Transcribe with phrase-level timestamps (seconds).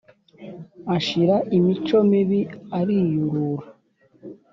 [0.95, 2.41] Ashira imico mibi
[2.79, 3.65] ariyurura.